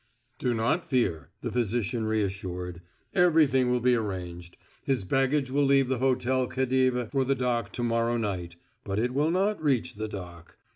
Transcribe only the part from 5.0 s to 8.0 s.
baggage will leave the Hotel Khedive for the dock to